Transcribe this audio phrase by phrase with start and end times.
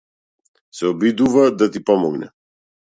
[0.79, 2.33] Се обидува да ти помогне.